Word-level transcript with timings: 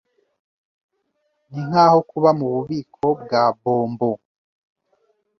Ninkaho 1.51 1.97
kuba 2.09 2.29
mububiko 2.39 3.05
bwa 3.21 3.43
bombo. 3.61 4.11